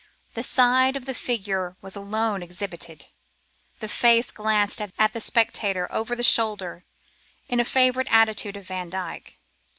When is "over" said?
5.91-6.15